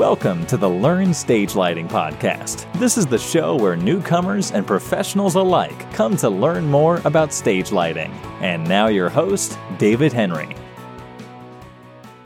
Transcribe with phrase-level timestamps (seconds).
[0.00, 2.72] Welcome to the Learn Stage Lighting Podcast.
[2.78, 7.70] This is the show where newcomers and professionals alike come to learn more about stage
[7.70, 8.10] lighting.
[8.40, 10.56] And now, your host, David Henry.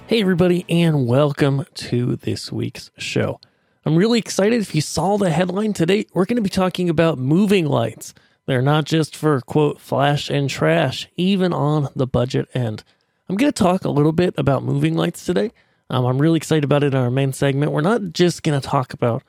[0.06, 3.40] Hey, everybody, and welcome to this week's show.
[3.84, 4.60] I'm really excited.
[4.60, 8.14] If you saw the headline today, we're going to be talking about moving lights.
[8.46, 12.84] They're not just for, quote, flash and trash, even on the budget end.
[13.28, 15.50] I'm going to talk a little bit about moving lights today
[15.90, 17.72] um, I'm really excited about it in our main segment.
[17.72, 19.22] We're not just going to talk about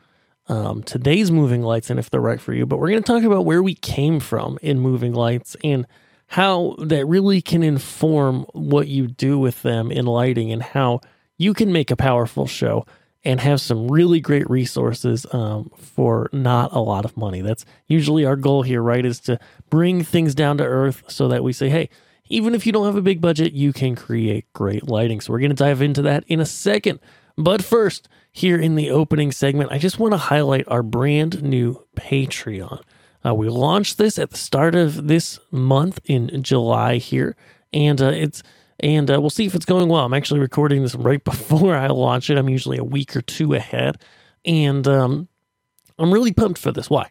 [0.48, 3.24] um, today's moving lights and if they're right for you, but we're going to talk
[3.24, 5.86] about where we came from in moving lights and
[6.28, 11.02] how that really can inform what you do with them in lighting and how
[11.38, 12.86] you can make a powerful show
[13.24, 17.42] and have some really great resources um, for not a lot of money.
[17.42, 19.04] That's usually our goal here, right?
[19.04, 21.90] Is to bring things down to earth so that we say, hey,
[22.28, 25.22] even if you don't have a big budget, you can create great lighting.
[25.22, 27.00] So we're going to dive into that in a second.
[27.38, 31.86] But first, here in the opening segment, I just want to highlight our brand new
[31.96, 32.82] Patreon.
[33.26, 37.36] Uh, we launched this at the start of this month in July here,
[37.74, 38.44] and uh, it's
[38.80, 40.06] and uh, we'll see if it's going well.
[40.06, 42.38] I'm actually recording this right before I launch it.
[42.38, 44.02] I'm usually a week or two ahead,
[44.44, 45.28] and um,
[45.98, 46.90] I'm really pumped for this.
[46.90, 47.10] Why?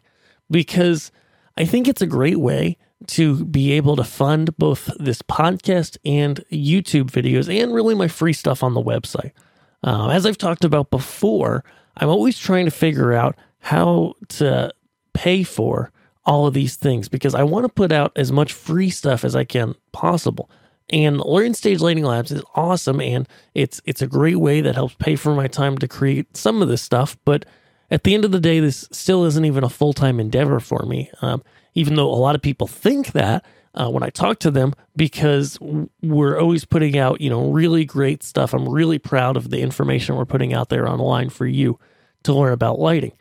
[0.49, 1.11] Because
[1.57, 6.43] I think it's a great way to be able to fund both this podcast and
[6.51, 9.31] YouTube videos and really my free stuff on the website.
[9.83, 11.63] Uh, as I've talked about before,
[11.97, 14.73] I'm always trying to figure out how to
[15.13, 15.91] pay for
[16.25, 19.35] all of these things because I want to put out as much free stuff as
[19.35, 20.49] I can possible.
[20.89, 24.95] And Learn Stage Lighting Labs is awesome and it's it's a great way that helps
[24.95, 27.45] pay for my time to create some of this stuff, but
[27.91, 30.85] at the end of the day, this still isn't even a full time endeavor for
[30.85, 31.09] me.
[31.21, 31.43] Um,
[31.75, 33.45] even though a lot of people think that
[33.75, 35.59] uh, when I talk to them, because
[36.01, 38.53] we're always putting out, you know, really great stuff.
[38.53, 41.77] I'm really proud of the information we're putting out there online for you
[42.23, 43.11] to learn about lighting.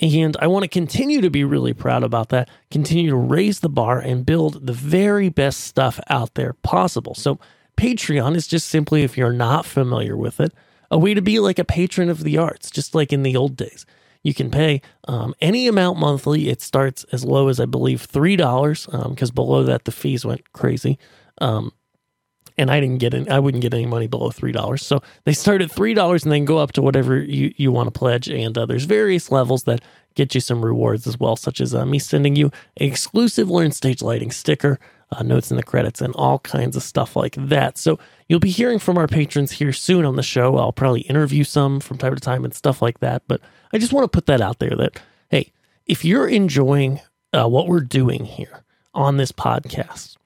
[0.00, 3.68] And I want to continue to be really proud about that, continue to raise the
[3.68, 7.14] bar and build the very best stuff out there possible.
[7.14, 7.38] So,
[7.76, 10.52] Patreon is just simply, if you're not familiar with it,
[10.90, 13.56] a way to be like a patron of the arts, just like in the old
[13.56, 13.86] days.
[14.22, 16.48] You can pay um, any amount monthly.
[16.48, 20.24] It starts as low as I believe three dollars, because um, below that the fees
[20.24, 20.98] went crazy.
[21.40, 21.72] Um,
[22.58, 24.84] and I didn't get any, I wouldn't get any money below three dollars.
[24.84, 27.86] So they start at three dollars and then go up to whatever you, you want
[27.86, 28.28] to pledge.
[28.28, 29.80] And uh, there's various levels that
[30.14, 32.46] get you some rewards as well, such as uh, me sending you
[32.78, 36.82] an exclusive Learn Stage Lighting sticker, uh, notes in the credits, and all kinds of
[36.82, 37.78] stuff like that.
[37.78, 37.98] So
[38.28, 40.56] you'll be hearing from our patrons here soon on the show.
[40.56, 43.22] I'll probably interview some from time to time and stuff like that.
[43.26, 43.40] But
[43.72, 45.52] I just want to put that out there that, hey,
[45.86, 47.00] if you're enjoying
[47.32, 48.64] uh, what we're doing here
[48.94, 50.16] on this podcast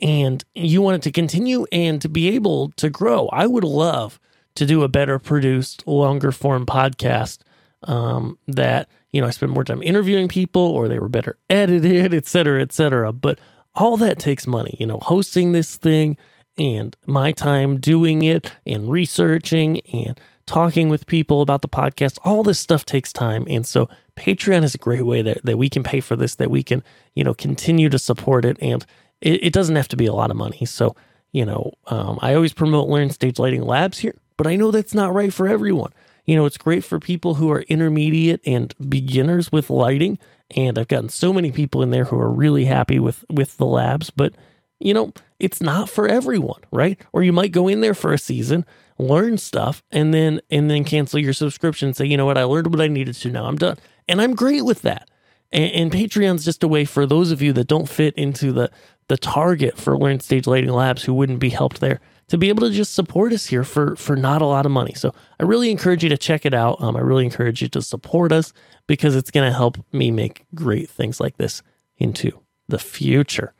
[0.00, 4.20] and you want it to continue and to be able to grow, I would love
[4.54, 7.38] to do a better produced, longer form podcast
[7.84, 12.12] um, that, you know, I spend more time interviewing people or they were better edited,
[12.12, 13.12] et cetera, et cetera.
[13.12, 13.38] But
[13.78, 16.16] all that takes money, you know, hosting this thing
[16.58, 22.18] and my time doing it and researching and talking with people about the podcast.
[22.24, 23.46] All this stuff takes time.
[23.48, 26.50] And so Patreon is a great way that, that we can pay for this, that
[26.50, 26.82] we can,
[27.14, 28.56] you know, continue to support it.
[28.60, 28.84] And
[29.20, 30.64] it, it doesn't have to be a lot of money.
[30.64, 30.96] So,
[31.30, 34.94] you know, um, I always promote Learn Stage Lighting Labs here, but I know that's
[34.94, 35.92] not right for everyone.
[36.24, 40.18] You know, it's great for people who are intermediate and beginners with lighting.
[40.56, 43.66] And I've gotten so many people in there who are really happy with with the
[43.66, 44.34] labs, but
[44.80, 47.00] you know, it's not for everyone, right?
[47.12, 48.64] Or you might go in there for a season,
[48.98, 52.68] learn stuff, and then and then cancel your subscription say, you know what, I learned
[52.68, 53.76] what I needed to, now I'm done.
[54.08, 55.10] And I'm great with that.
[55.52, 58.70] And, and Patreon's just a way for those of you that don't fit into the
[59.08, 62.68] the target for Learn Stage Lighting Labs who wouldn't be helped there to be able
[62.68, 64.94] to just support us here for for not a lot of money.
[64.94, 66.80] So I really encourage you to check it out.
[66.80, 68.52] Um, I really encourage you to support us
[68.86, 71.62] because it's going to help me make great things like this
[71.98, 73.54] into the future.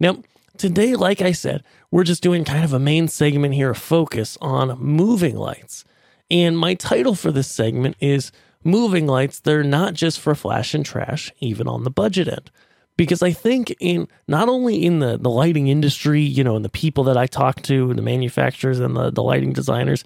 [0.00, 0.22] Now,
[0.56, 4.38] Today, like I said, we're just doing kind of a main segment here, a focus
[4.40, 5.84] on moving lights.
[6.30, 8.30] And my title for this segment is
[8.62, 9.40] Moving Lights.
[9.40, 12.52] They're not just for flash and trash, even on the budget end.
[12.96, 16.68] Because I think in not only in the, the lighting industry, you know, and the
[16.68, 20.04] people that I talk to, the manufacturers and the, the lighting designers,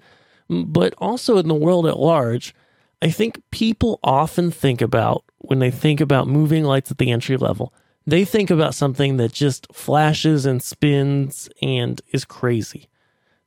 [0.49, 2.55] but also in the world at large,
[3.01, 7.37] I think people often think about when they think about moving lights at the entry
[7.37, 7.73] level,
[8.07, 12.89] they think about something that just flashes and spins and is crazy.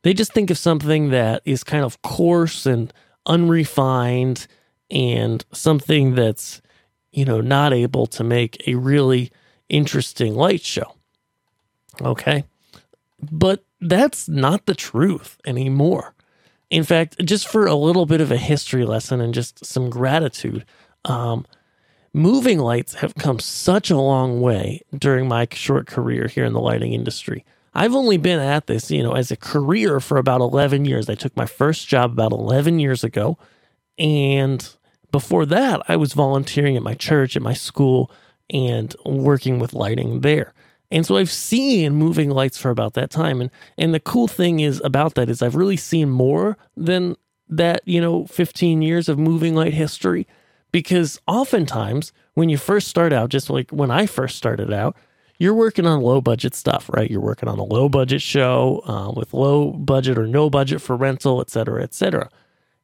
[0.02, 2.92] They just think of something that is kind of coarse and
[3.26, 4.46] unrefined
[4.90, 6.61] and something that's,
[7.12, 9.30] you know, not able to make a really
[9.68, 10.94] interesting light show.
[12.00, 12.44] Okay.
[13.30, 16.14] But that's not the truth anymore.
[16.70, 20.64] In fact, just for a little bit of a history lesson and just some gratitude,
[21.04, 21.44] um,
[22.14, 26.60] moving lights have come such a long way during my short career here in the
[26.60, 27.44] lighting industry.
[27.74, 31.08] I've only been at this, you know, as a career for about 11 years.
[31.08, 33.38] I took my first job about 11 years ago.
[33.98, 34.66] And
[35.12, 38.10] before that, I was volunteering at my church, at my school,
[38.50, 40.52] and working with lighting there.
[40.90, 43.40] And so I've seen moving lights for about that time.
[43.40, 47.16] And and the cool thing is about that is I've really seen more than
[47.48, 50.26] that, you know, 15 years of moving light history.
[50.70, 54.96] Because oftentimes when you first start out, just like when I first started out,
[55.38, 57.10] you're working on low budget stuff, right?
[57.10, 60.96] You're working on a low budget show uh, with low budget or no budget for
[60.96, 62.30] rental, et cetera, et cetera.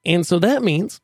[0.04, 1.00] And so that means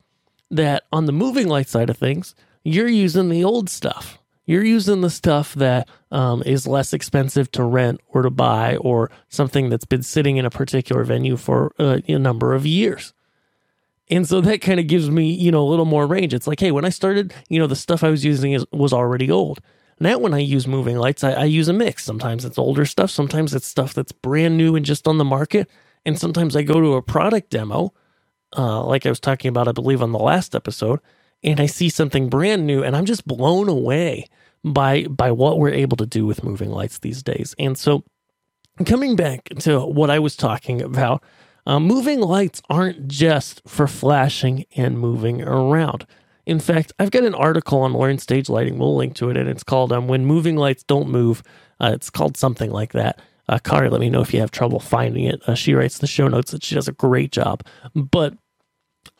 [0.50, 5.00] that on the moving light side of things, you're using the old stuff you're using
[5.00, 9.86] the stuff that um, is less expensive to rent or to buy or something that's
[9.86, 13.14] been sitting in a particular venue for uh, a number of years.
[14.10, 16.34] And so that kind of gives me, you know, a little more range.
[16.34, 18.92] It's like, hey, when I started, you know, the stuff I was using is, was
[18.92, 19.60] already old.
[19.98, 22.04] Now, when I use moving lights, I, I use a mix.
[22.04, 25.70] Sometimes it's older stuff, sometimes it's stuff that's brand new and just on the market.
[26.04, 27.94] And sometimes I go to a product demo,
[28.56, 31.00] uh, like I was talking about, I believe, on the last episode,
[31.42, 34.26] and I see something brand new and I'm just blown away
[34.64, 37.54] by by what we're able to do with moving lights these days.
[37.58, 38.02] And so
[38.86, 41.22] coming back to what I was talking about,
[41.66, 46.06] uh, moving lights aren't just for flashing and moving around.
[46.46, 48.78] In fact, I've got an article on Learn Stage Lighting.
[48.78, 51.42] We'll link to it, and it's called um, "When Moving Lights Don't Move."
[51.80, 53.20] Uh, it's called something like that.
[53.48, 55.42] Uh, let me know if you have trouble finding it.
[55.46, 57.62] Uh, she writes the show notes, and she does a great job.
[57.94, 58.34] But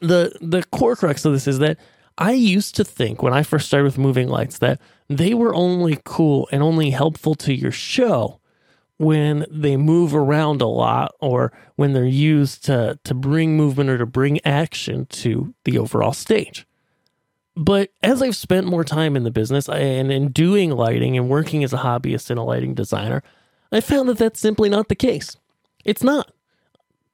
[0.06, 1.79] the the core crux of this is that
[2.17, 5.99] I used to think when I first started with moving lights that they were only
[6.05, 8.41] cool and only helpful to your show
[8.97, 13.99] when they move around a lot or when they're used to to bring movement or
[13.99, 16.67] to bring action to the overall stage.
[17.56, 21.62] But as I've spent more time in the business and in doing lighting and working
[21.62, 23.23] as a hobbyist and a lighting designer,
[23.71, 25.37] I found that that's simply not the case.
[25.85, 26.33] It's not.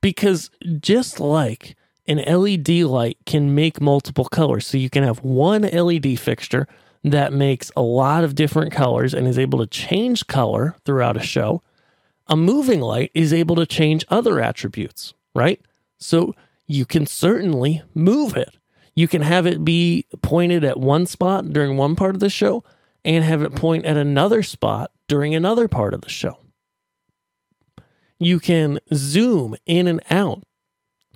[0.01, 0.51] Because
[0.81, 4.67] just like an LED light can make multiple colors.
[4.67, 6.67] So you can have one LED fixture
[7.05, 11.23] that makes a lot of different colors and is able to change color throughout a
[11.23, 11.63] show.
[12.27, 15.61] A moving light is able to change other attributes, right?
[15.99, 16.35] So
[16.67, 18.57] you can certainly move it.
[18.95, 22.63] You can have it be pointed at one spot during one part of the show
[23.05, 26.39] and have it point at another spot during another part of the show.
[28.19, 30.43] You can zoom in and out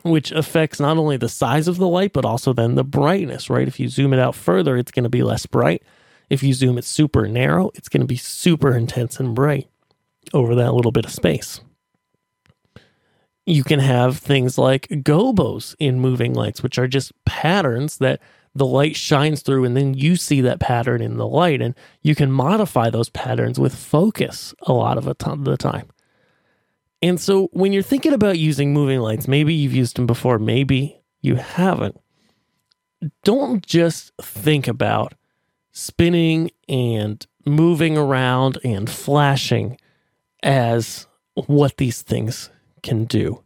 [0.04, 3.66] which affects not only the size of the light, but also then the brightness, right?
[3.66, 5.82] If you zoom it out further, it's going to be less bright.
[6.28, 9.68] If you zoom it super narrow, it's going to be super intense and bright
[10.34, 11.60] over that little bit of space.
[13.46, 18.20] You can have things like gobos in moving lights, which are just patterns that
[18.54, 21.60] the light shines through, and then you see that pattern in the light.
[21.62, 25.88] And you can modify those patterns with focus a lot of the time.
[27.04, 31.02] And so when you're thinking about using moving lights, maybe you've used them before, maybe
[31.20, 32.00] you haven't.
[33.24, 35.12] Don't just think about
[35.70, 39.76] spinning and moving around and flashing
[40.42, 42.48] as what these things
[42.82, 43.44] can do.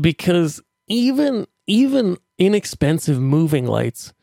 [0.00, 4.14] Because even even inexpensive moving lights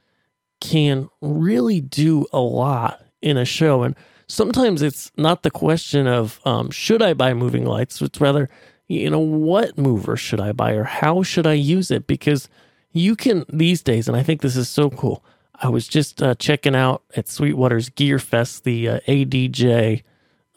[0.61, 3.95] can really do a lot in a show and
[4.27, 8.01] sometimes it's not the question of um, should I buy moving lights.
[8.01, 8.49] It's rather,
[8.87, 12.07] you know, what mover should I buy or how should I use it?
[12.07, 12.49] Because
[12.91, 15.23] you can these days, and I think this is so cool.
[15.55, 20.03] I was just uh, checking out at Sweetwater's Gear Fest the uh, ADJ.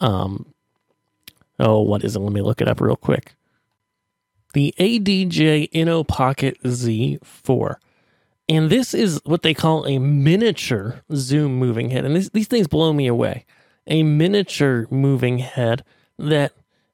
[0.01, 0.53] Um,
[1.59, 2.21] oh, what is it?
[2.21, 3.35] Let me look it up real quick.
[4.53, 7.77] The ADJ Inno Pocket Z4.
[8.49, 12.05] And this is what they call a miniature zoom moving head.
[12.05, 13.45] And this, these things blow me away
[13.87, 15.85] a miniature moving head
[16.19, 16.53] that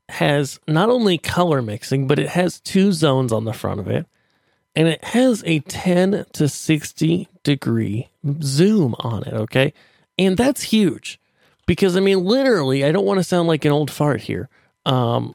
[0.09, 4.07] has not only color mixing, but it has two zones on the front of it.
[4.75, 8.09] And it has a 10 to 60 degree
[8.43, 9.35] zoom on it.
[9.35, 9.73] Okay.
[10.19, 11.21] And that's huge
[11.67, 14.49] because I mean, literally, I don't want to sound like an old fart here.
[14.85, 15.35] Um,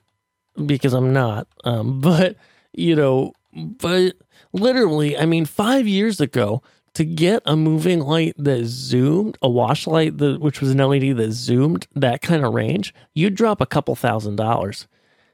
[0.66, 1.48] because I'm not.
[1.64, 2.36] Um, but
[2.74, 4.14] you know, but
[4.54, 6.62] literally, I mean, five years ago,
[6.98, 11.16] to get a moving light that zoomed, a wash light that which was an LED
[11.18, 14.88] that zoomed that kind of range, you'd drop a couple thousand dollars.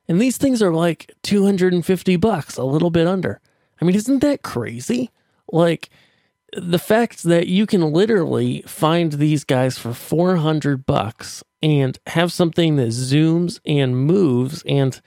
[0.07, 3.39] And these things are like 250 bucks, a little bit under.
[3.79, 5.09] I mean, isn't that crazy?
[5.51, 5.89] Like
[6.51, 12.75] the fact that you can literally find these guys for 400 bucks and have something
[12.75, 14.99] that zooms and moves and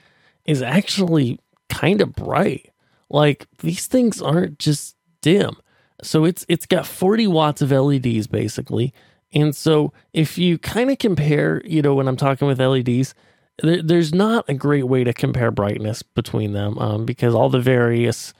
[0.46, 2.72] is actually kind of bright
[3.10, 5.56] like these things aren't just dim.
[6.02, 8.92] So it's it's got 40 watts of LEDs basically.
[9.32, 13.14] And so if you kind of compare, you know, when I'm talking with LEDs,
[13.62, 17.60] there, there's not a great way to compare brightness between them um, because all the
[17.60, 18.32] various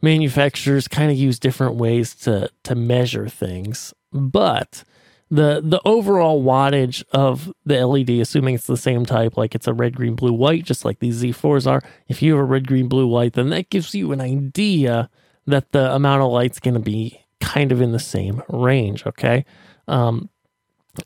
[0.00, 3.94] manufacturers kind of use different ways to to measure things.
[4.12, 4.84] But
[5.30, 9.74] the the overall wattage of the LED, assuming it's the same type, like it's a
[9.74, 11.82] red, green, blue, white, just like these Z4s are.
[12.06, 15.10] If you have a red, green, blue, white, then that gives you an idea
[15.48, 19.06] that the amount of light's going to be kind of in the same range.
[19.06, 19.44] Okay,
[19.86, 20.28] um,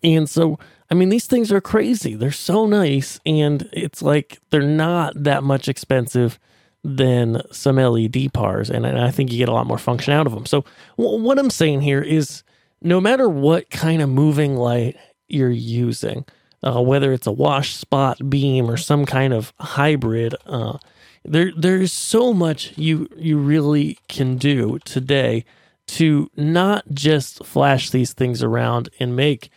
[0.03, 0.59] and so
[0.91, 2.15] I mean these things are crazy.
[2.15, 6.39] They're so nice, and it's like they're not that much expensive
[6.85, 10.35] than some LED pars, and I think you get a lot more function out of
[10.35, 10.47] them.
[10.47, 10.65] So
[10.97, 12.43] what I'm saying here is
[12.81, 14.97] no matter what kind of moving light
[15.29, 16.25] you're using,
[16.63, 20.79] uh, whether it's a wash spot beam or some kind of hybrid, uh,
[21.25, 25.45] there there's so much you you really can do today
[25.87, 29.51] to not just flash these things around and make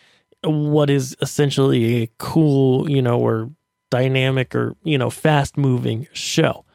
[0.44, 3.50] what is essentially a cool, you know, or
[3.90, 6.66] dynamic or you know fast moving show.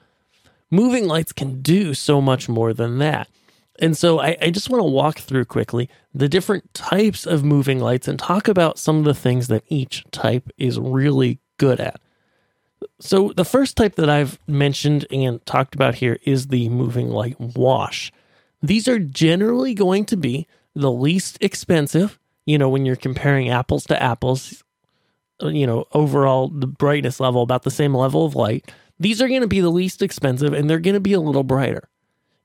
[0.71, 3.29] Moving lights can do so much more than that.
[3.81, 7.81] And so I, I just want to walk through quickly the different types of moving
[7.81, 11.99] lights and talk about some of the things that each type is really good at.
[12.99, 17.39] So, the first type that I've mentioned and talked about here is the moving light
[17.39, 18.11] wash.
[18.63, 23.85] These are generally going to be the least expensive, you know, when you're comparing apples
[23.87, 24.63] to apples,
[25.43, 28.71] you know, overall the brightness level, about the same level of light.
[28.99, 31.45] These are going to be the least expensive and they're going to be a little
[31.45, 31.90] brighter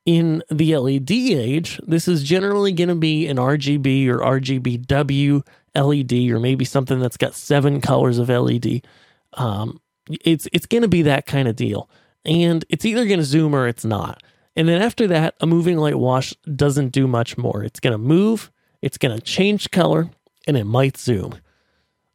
[0.05, 5.45] in the LED age, this is generally going to be an RGB or RGBW
[5.75, 8.85] LED, or maybe something that's got seven colors of LED.
[9.33, 11.89] Um, it's it's going to be that kind of deal,
[12.23, 14.21] and it's either going to zoom or it's not.
[14.55, 17.63] And then after that, a moving light wash doesn't do much more.
[17.63, 20.09] It's going to move, it's going to change color,
[20.47, 21.39] and it might zoom.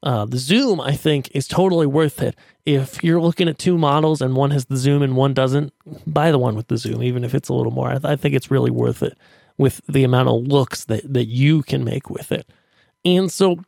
[0.03, 2.35] Uh, the zoom, I think, is totally worth it.
[2.65, 5.75] If you're looking at two models and one has the zoom and one doesn't,
[6.07, 7.89] buy the one with the zoom, even if it's a little more.
[7.89, 9.19] I, th- I think it's really worth it
[9.59, 12.49] with the amount of looks that, that you can make with it.
[13.05, 13.61] And so,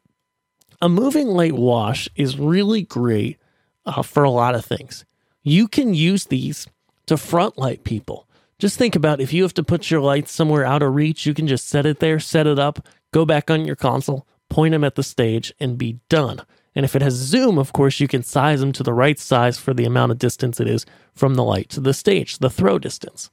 [0.80, 3.38] a moving light wash is really great
[3.84, 5.04] uh, for a lot of things.
[5.42, 6.66] You can use these
[7.06, 8.26] to front light people.
[8.58, 11.34] Just think about if you have to put your lights somewhere out of reach, you
[11.34, 14.84] can just set it there, set it up, go back on your console, point them
[14.84, 16.42] at the stage, and be done.
[16.74, 19.58] And if it has zoom, of course, you can size them to the right size
[19.58, 22.78] for the amount of distance it is from the light to the stage, the throw
[22.78, 23.30] distance.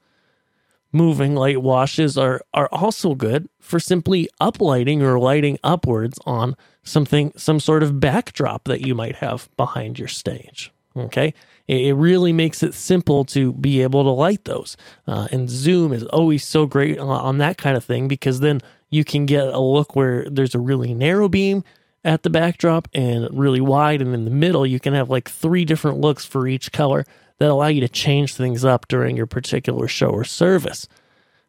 [0.91, 7.31] Moving light washes are, are also good for simply uplighting or lighting upwards on something,
[7.38, 10.71] some sort of backdrop that you might have behind your stage.
[10.97, 11.33] Okay.
[11.67, 14.75] It really makes it simple to be able to light those.
[15.07, 18.59] Uh, and zoom is always so great on that kind of thing because then
[18.89, 21.63] you can get a look where there's a really narrow beam
[22.03, 24.01] at the backdrop and really wide.
[24.01, 27.05] And in the middle, you can have like three different looks for each color
[27.38, 30.88] that allow you to change things up during your particular show or service.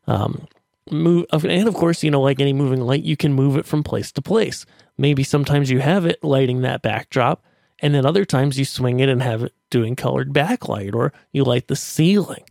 [0.07, 0.47] Um,
[0.91, 3.83] move, and of course, you know, like any moving light, you can move it from
[3.83, 4.67] place to place.
[4.99, 7.43] Maybe sometimes you have it lighting that backdrop,
[7.81, 11.45] and then other times you swing it and have it doing colored backlight, or you
[11.45, 12.45] light the ceiling.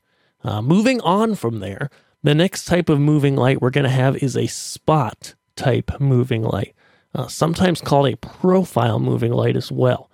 [0.44, 1.90] Uh, moving on from there,
[2.24, 6.44] the next type of moving light we're going to have is a spot type moving
[6.44, 6.76] light,
[7.16, 10.10] uh, sometimes called a profile moving light as well.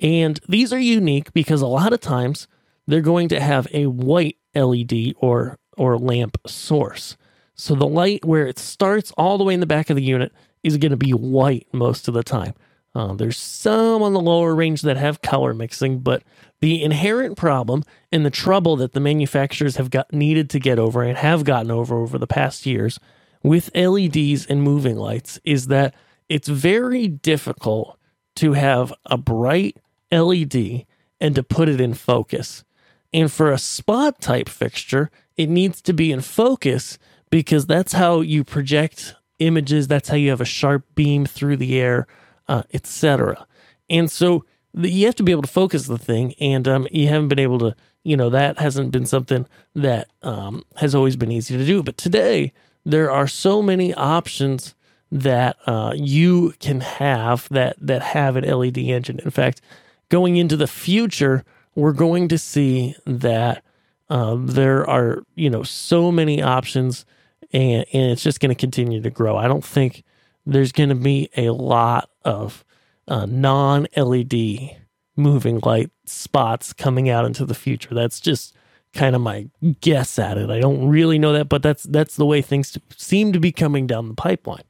[0.00, 2.48] And these are unique because a lot of times
[2.86, 7.16] they're going to have a white LED or or lamp source.
[7.54, 10.32] So the light where it starts all the way in the back of the unit
[10.62, 12.54] is going to be white most of the time.
[12.94, 16.22] Uh, there's some on the lower range that have color mixing, but
[16.60, 21.02] the inherent problem and the trouble that the manufacturers have got needed to get over
[21.02, 22.98] and have gotten over over the past years
[23.42, 25.94] with LEDs and moving lights is that
[26.28, 27.98] it's very difficult
[28.36, 29.76] to have a bright
[30.12, 30.84] LED
[31.20, 32.64] and to put it in focus.
[33.12, 36.98] And for a spot type fixture, it needs to be in focus
[37.30, 41.80] because that's how you project images, that's how you have a sharp beam through the
[41.80, 42.06] air,
[42.50, 43.46] uh, etc.
[43.88, 47.28] And so you have to be able to focus the thing, and um, you haven't
[47.28, 47.76] been able to.
[48.02, 51.82] You know that hasn't been something that um, has always been easy to do.
[51.82, 52.52] But today
[52.84, 54.74] there are so many options
[55.12, 59.20] that uh, you can have that that have an LED engine.
[59.20, 59.60] In fact,
[60.08, 63.62] going into the future, we're going to see that
[64.08, 67.04] um, there are you know so many options,
[67.52, 69.36] and and it's just going to continue to grow.
[69.36, 70.02] I don't think
[70.46, 72.64] there's going to be a lot of
[73.08, 74.76] uh, non LED
[75.16, 77.94] moving light spots coming out into the future.
[77.94, 78.54] That's just
[78.92, 79.48] kind of my
[79.80, 80.50] guess at it.
[80.50, 83.86] I don't really know that, but that's that's the way things seem to be coming
[83.86, 84.64] down the pipeline.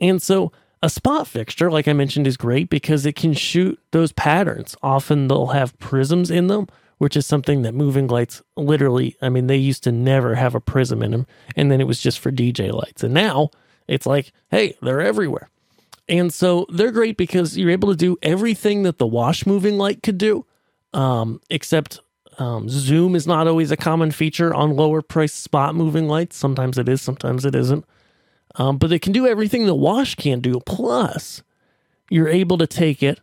[0.00, 0.52] And so
[0.82, 4.76] a spot fixture, like I mentioned, is great because it can shoot those patterns.
[4.82, 9.46] Often they'll have prisms in them, which is something that moving lights literally, I mean,
[9.46, 11.26] they used to never have a prism in them.
[11.54, 13.04] And then it was just for DJ lights.
[13.04, 13.50] And now
[13.86, 15.50] it's like, hey, they're everywhere.
[16.10, 20.02] And so they're great because you're able to do everything that the wash moving light
[20.02, 20.44] could do,
[20.92, 22.00] um, except
[22.38, 26.36] um, zoom is not always a common feature on lower price spot moving lights.
[26.36, 27.84] Sometimes it is, sometimes it isn't.
[28.56, 30.58] Um, but it can do everything the wash can do.
[30.66, 31.44] Plus,
[32.10, 33.20] you're able to take it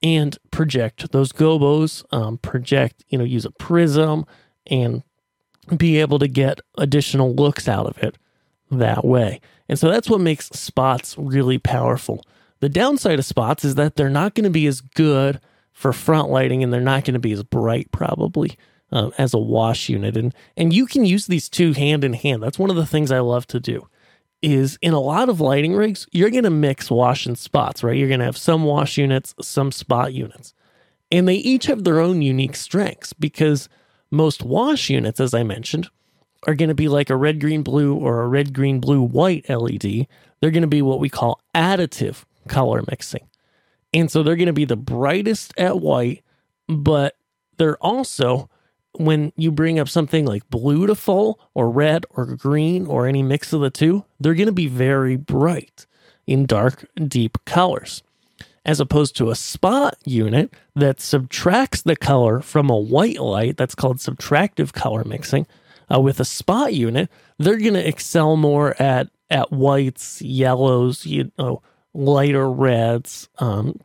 [0.00, 4.24] and project those gobos, um, project, you know, use a prism
[4.68, 5.02] and
[5.76, 8.16] be able to get additional looks out of it
[8.70, 9.40] that way.
[9.68, 12.24] And so that's what makes spots really powerful.
[12.60, 15.40] The downside of spots is that they're not going to be as good
[15.72, 18.58] for front lighting and they're not going to be as bright probably
[18.90, 20.16] um, as a wash unit.
[20.16, 22.42] And and you can use these two hand in hand.
[22.42, 23.88] That's one of the things I love to do
[24.40, 27.96] is in a lot of lighting rigs, you're going to mix wash and spots, right?
[27.96, 30.54] You're going to have some wash units, some spot units.
[31.10, 33.68] And they each have their own unique strengths because
[34.10, 35.88] most wash units, as I mentioned,
[36.46, 39.48] are going to be like a red, green, blue or a red, green, blue, white
[39.48, 40.06] LED.
[40.40, 43.28] They're going to be what we call additive color mixing.
[43.92, 46.22] And so they're going to be the brightest at white,
[46.68, 47.16] but
[47.56, 48.48] they're also
[48.92, 53.22] when you bring up something like blue to full or red or green or any
[53.22, 55.86] mix of the two, they're going to be very bright
[56.26, 58.02] in dark, deep colors.
[58.64, 63.74] As opposed to a spot unit that subtracts the color from a white light, that's
[63.74, 65.46] called subtractive color mixing.
[65.92, 71.30] Uh, with a spot unit, they're going to excel more at at whites, yellows, you
[71.38, 71.62] know,
[71.94, 73.78] lighter reds, um,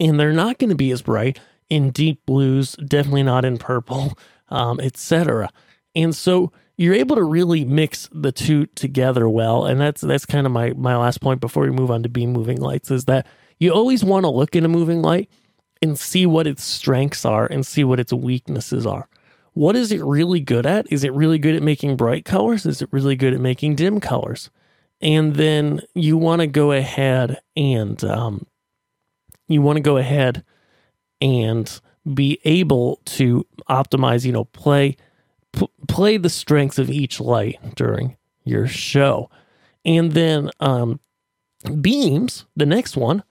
[0.00, 1.38] and they're not going to be as bright
[1.68, 2.76] in deep blues.
[2.76, 5.50] Definitely not in purple um, etc.
[5.94, 9.64] And so you're able to really mix the two together well.
[9.64, 12.32] And that's that's kind of my my last point before we move on to beam
[12.32, 13.26] moving lights is that
[13.58, 15.30] you always want to look in a moving light
[15.82, 19.08] and see what its strengths are and see what its weaknesses are.
[19.54, 20.90] What is it really good at?
[20.92, 22.66] Is it really good at making bright colors?
[22.66, 24.50] Is it really good at making dim colors?
[25.00, 28.46] And then you want to go ahead and um,
[29.48, 30.44] you want to go ahead
[31.20, 31.80] and
[32.12, 34.96] be able to optimize, you know, play
[35.52, 39.30] p- play the strengths of each light during your show.
[39.84, 41.00] And then um,
[41.80, 43.22] beams, the next one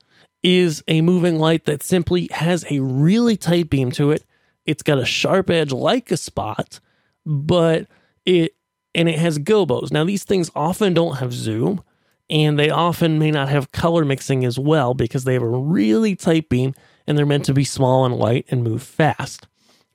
[0.42, 4.24] is a moving light that simply has a really tight beam to it.
[4.66, 6.80] It's got a sharp edge like a spot,
[7.24, 7.86] but
[8.24, 8.54] it
[8.94, 9.92] and it has gobos.
[9.92, 11.82] Now these things often don't have zoom
[12.30, 16.16] and they often may not have color mixing as well because they have a really
[16.16, 16.74] tight beam
[17.06, 19.46] and they're meant to be small and light and move fast.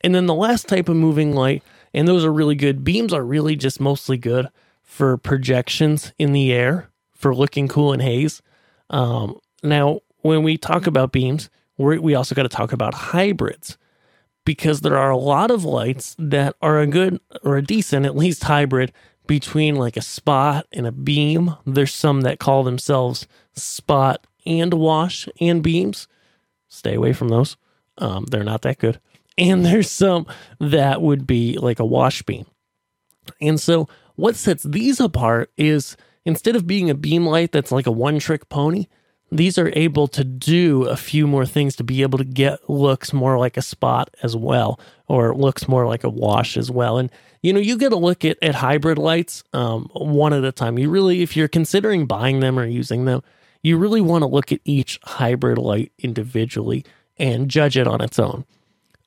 [0.02, 2.84] And then the last type of moving light, and those are really good.
[2.84, 4.48] Beams are really just mostly good
[4.84, 8.42] for projections in the air for looking cool in haze.
[8.90, 13.78] Um, now, when we talk about beams, we also got to talk about hybrids
[14.50, 18.18] because there are a lot of lights that are a good or a decent, at
[18.18, 18.92] least hybrid
[19.28, 21.56] between like a spot and a beam.
[21.68, 26.08] There's some that call themselves spot and wash and beams.
[26.68, 27.58] Stay away from those.
[28.00, 29.00] Um, they're not that good.
[29.38, 30.26] And there's some
[30.60, 32.48] that would be like a wash beam.
[33.40, 37.86] And so, what sets these apart is instead of being a beam light that's like
[37.86, 38.88] a one trick pony,
[39.32, 43.14] these are able to do a few more things to be able to get looks
[43.14, 46.98] more like a spot as well, or looks more like a wash as well.
[46.98, 47.12] And
[47.42, 50.78] you know, you get to look at, at hybrid lights um, one at a time.
[50.78, 53.24] You really, if you're considering buying them or using them,
[53.64, 56.84] you really want to look at each hybrid light individually
[57.18, 58.46] and judge it on its own.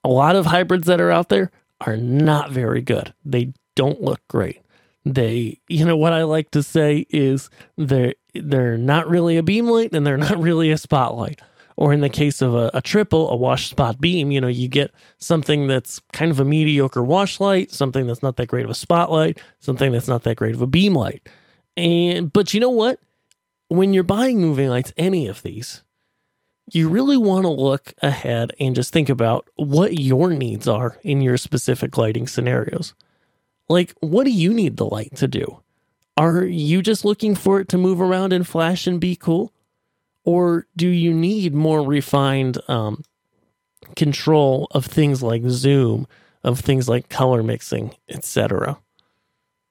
[0.04, 3.12] A lot of hybrids that are out there are not very good.
[3.24, 4.61] They don't look great.
[5.04, 9.66] They, you know, what I like to say is they're they're not really a beam
[9.66, 11.40] light and they're not really a spotlight.
[11.76, 14.68] Or in the case of a, a triple, a wash spot beam, you know, you
[14.68, 18.70] get something that's kind of a mediocre wash light, something that's not that great of
[18.70, 21.28] a spotlight, something that's not that great of a beam light.
[21.76, 23.00] And but you know what?
[23.72, 25.82] when you're buying moving lights, any of these,
[26.70, 31.22] you really want to look ahead and just think about what your needs are in
[31.22, 32.94] your specific lighting scenarios.
[33.68, 35.62] Like, what do you need the light to do?
[36.16, 39.52] Are you just looking for it to move around and flash and be cool?
[40.24, 43.02] Or do you need more refined um,
[43.96, 46.06] control of things like zoom,
[46.44, 48.78] of things like color mixing, etc.?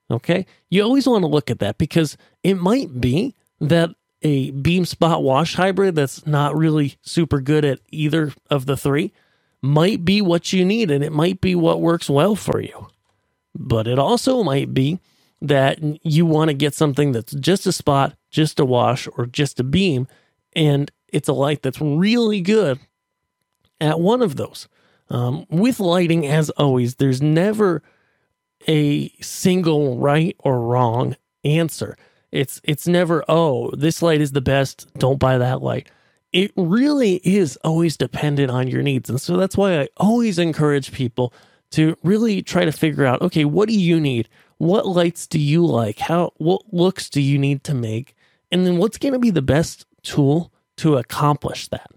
[0.10, 3.92] Okay, you always want to look at that because it might be that
[4.24, 9.14] a beam spot wash hybrid that's not really super good at either of the three
[9.62, 12.88] might be what you need and it might be what works well for you.
[13.54, 15.00] But it also might be
[15.42, 19.60] that you want to get something that's just a spot, just a wash, or just
[19.60, 20.08] a beam,
[20.54, 22.80] and it's a light that's really good
[23.80, 24.68] at one of those.
[25.10, 27.84] Um, with lighting, as always, there's never
[28.68, 31.98] a single right or wrong answer.
[32.32, 34.88] It's it's never oh this light is the best.
[34.98, 35.90] Don't buy that light.
[36.32, 40.94] It really is always dependent on your needs, and so that's why I always encourage
[40.94, 41.34] people
[41.72, 44.30] to really try to figure out okay what do you need?
[44.58, 46.00] What lights do you like?
[46.00, 48.16] How what looks do you need to make?
[48.52, 51.92] And then what's going to be the best tool to accomplish that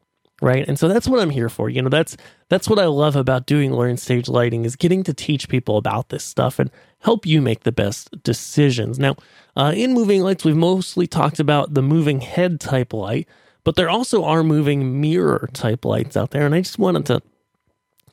[0.45, 0.67] right?
[0.69, 1.71] And so that's what i'm here for.
[1.71, 2.17] You know that's
[2.49, 6.11] that's what i love about doing learn stage lighting is getting to teach people about
[6.11, 8.99] this stuff and help you make the best decisions.
[8.99, 9.17] Now
[9.57, 13.29] uh, in moving lights we've mostly talked about the moving head type light
[13.65, 16.45] but there also are moving mirror type lights out there.
[16.45, 17.23] And i just wanted to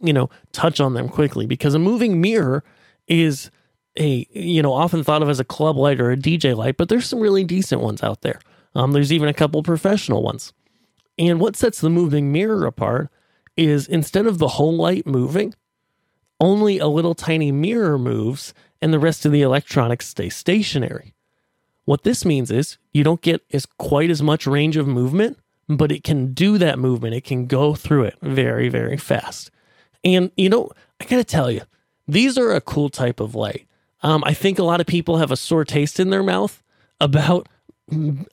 [0.01, 2.63] you know, touch on them quickly because a moving mirror
[3.07, 3.51] is
[3.97, 6.89] a, you know, often thought of as a club light or a DJ light, but
[6.89, 8.39] there's some really decent ones out there.
[8.73, 10.53] Um, there's even a couple professional ones.
[11.17, 13.09] And what sets the moving mirror apart
[13.57, 15.53] is instead of the whole light moving,
[16.39, 21.13] only a little tiny mirror moves and the rest of the electronics stay stationary.
[21.85, 25.37] What this means is you don't get as quite as much range of movement,
[25.67, 27.13] but it can do that movement.
[27.13, 29.51] It can go through it very, very fast.
[30.03, 31.61] And, you know, I got to tell you,
[32.07, 33.67] these are a cool type of light.
[34.03, 36.61] Um, I think a lot of people have a sore taste in their mouth
[36.99, 37.47] about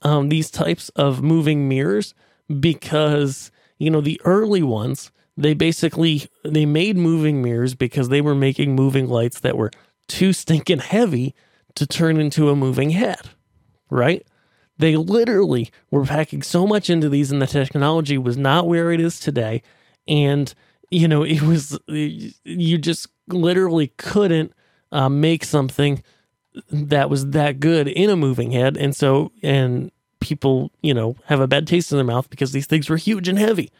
[0.02, 2.14] um, these types of moving mirrors
[2.60, 8.34] because, you know, the early ones, they basically they made moving mirrors because they were
[8.34, 9.70] making moving lights that were
[10.08, 11.34] too stinking heavy
[11.74, 13.30] to turn into a moving head,
[13.90, 14.26] right?
[14.78, 19.00] They literally were packing so much into these, and the technology was not where it
[19.00, 19.62] is today.
[20.06, 20.52] And
[20.90, 24.52] you know, it was, you just literally couldn't
[24.92, 26.02] uh, make something
[26.70, 28.76] that was that good in a moving head.
[28.76, 32.66] And so, and people, you know, have a bad taste in their mouth because these
[32.66, 33.70] things were huge and heavy.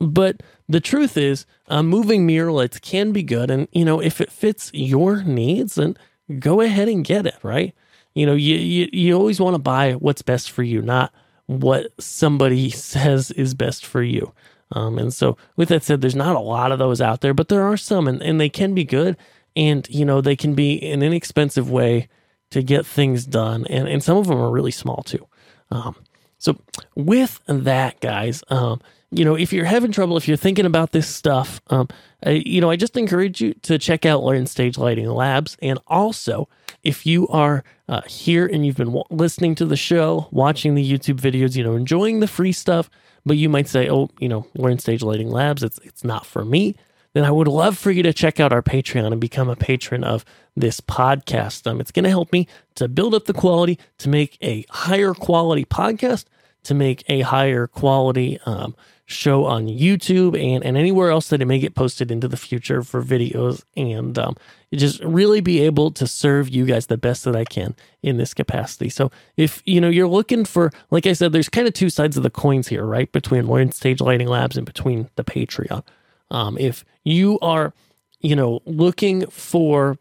[0.00, 3.50] But the truth is, uh, moving mirror lights can be good.
[3.50, 5.96] And, you know, if it fits your needs, then
[6.38, 7.74] go ahead and get it, right?
[8.14, 11.12] You know, you, you, you always want to buy what's best for you, not
[11.46, 14.32] what somebody says is best for you.
[14.72, 17.48] Um, and so, with that said, there's not a lot of those out there, but
[17.48, 19.16] there are some, and, and they can be good.
[19.56, 22.08] And, you know, they can be an inexpensive way
[22.50, 23.66] to get things done.
[23.68, 25.26] And, and some of them are really small too.
[25.70, 25.94] Um,
[26.38, 26.58] so,
[26.94, 31.08] with that, guys, um, you know, if you're having trouble, if you're thinking about this
[31.08, 31.88] stuff, um,
[32.24, 35.56] I, you know, I just encourage you to check out Learn Stage Lighting Labs.
[35.62, 36.48] And also,
[36.82, 40.92] if you are uh, here and you've been w- listening to the show, watching the
[40.92, 42.90] YouTube videos, you know, enjoying the free stuff,
[43.26, 46.44] but you might say, oh, you know, Learn Stage Lighting Labs, it's, it's not for
[46.44, 46.76] me.
[47.14, 50.02] Then I would love for you to check out our Patreon and become a patron
[50.02, 50.24] of
[50.56, 51.66] this podcast.
[51.66, 55.14] Um, it's going to help me to build up the quality, to make a higher
[55.14, 56.24] quality podcast,
[56.64, 58.74] to make a higher quality um,
[59.06, 62.82] show on YouTube and, and anywhere else that it may get posted into the future
[62.82, 64.34] for videos and um,
[64.78, 68.34] just really be able to serve you guys the best that I can in this
[68.34, 68.88] capacity.
[68.88, 72.16] So if you know you're looking for, like I said, there's kind of two sides
[72.16, 73.10] of the coins here, right?
[73.10, 75.84] Between Learn Stage Lighting Labs and between the Patreon.
[76.30, 77.72] Um, if you are,
[78.20, 79.98] you know, looking for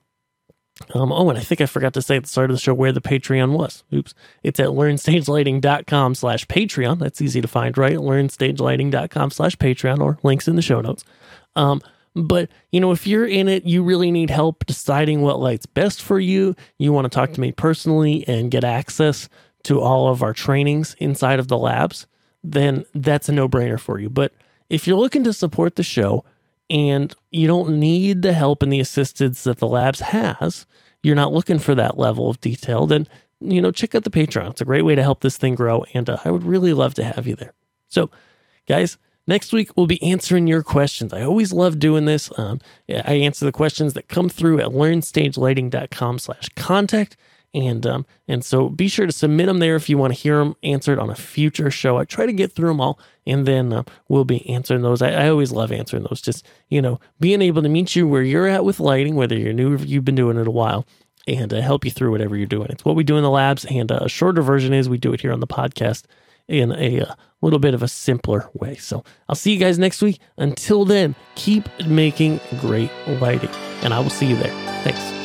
[0.94, 2.74] um, oh, and I think I forgot to say at the start of the show
[2.74, 3.84] where the Patreon was.
[3.94, 4.14] Oops.
[4.42, 7.00] It's at learnstagelighting.com slash Patreon.
[7.00, 7.98] That's easy to find, right?
[7.98, 11.06] Learnstagelighting.com slash Patreon or links in the show notes.
[11.56, 11.82] Um,
[12.16, 16.02] but, you know, if you're in it, you really need help deciding what light's best
[16.02, 16.56] for you.
[16.78, 19.30] You want to talk to me personally and get access
[19.64, 22.06] to all of our trainings inside of the labs,
[22.44, 24.10] then that's a no brainer for you.
[24.10, 24.34] But
[24.70, 26.26] if you're looking to support the show,
[26.70, 30.66] and you don't need the help and the assistance that the labs has,
[31.02, 33.08] you're not looking for that level of detail, then
[33.40, 34.52] you know check out the Patreon.
[34.52, 36.94] It's a great way to help this thing grow, and uh, I would really love
[36.96, 37.54] to have you there.
[37.90, 38.10] So,
[38.68, 41.14] guys, next week we'll be answering your questions.
[41.14, 42.32] I always love doing this.
[42.38, 42.60] Um,
[42.90, 47.18] I answer the questions that come through at learnstagelighting.com slash contact.
[47.56, 50.40] And um, and so be sure to submit them there if you want to hear
[50.40, 51.98] them answered on a future show.
[51.98, 55.04] I try to get through them all, and then uh, we'll be answering those.
[55.04, 56.20] I, I, always love answering those.
[56.20, 59.54] Just you know, being able to meet you where you're at with lighting, whether you're
[59.54, 60.88] new or you've been doing it a while,
[61.28, 62.70] and uh, help you through whatever you're doing.
[62.72, 65.14] It's what we do in the labs, and uh, a shorter version is we do
[65.14, 66.06] it here on the podcast
[66.48, 68.76] in a, uh, little bit of a simpler way.
[68.76, 70.20] So I'll see you guys next week.
[70.38, 73.52] Until then, keep making great lighting,
[73.84, 74.54] and I will see you there.
[74.84, 75.23] Thanks.